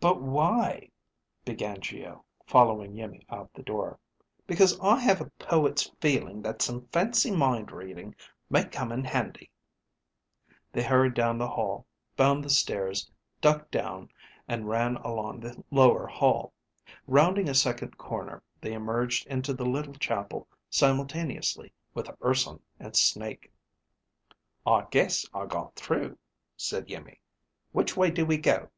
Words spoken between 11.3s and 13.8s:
the hall, found the stairs, ducked